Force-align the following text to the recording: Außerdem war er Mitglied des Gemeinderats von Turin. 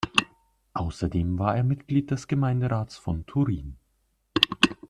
Außerdem 0.73 1.37
war 1.37 1.55
er 1.57 1.63
Mitglied 1.63 2.09
des 2.09 2.27
Gemeinderats 2.27 2.97
von 2.97 3.23
Turin. 3.27 3.75